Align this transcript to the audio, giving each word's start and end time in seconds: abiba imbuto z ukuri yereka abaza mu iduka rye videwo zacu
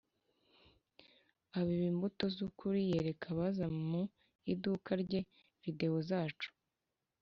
abiba 1.57 1.85
imbuto 1.91 2.23
z 2.35 2.37
ukuri 2.47 2.79
yereka 2.93 3.25
abaza 3.33 3.65
mu 3.87 4.01
iduka 4.53 4.89
rye 5.03 5.21
videwo 5.63 5.99
zacu 6.09 6.49